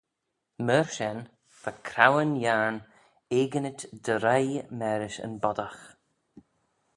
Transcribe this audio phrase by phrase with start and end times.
[0.65, 1.19] Myr shen
[1.61, 2.77] va Craueyn Yiarn
[3.39, 5.81] eginit dy roie marish yn boddagh.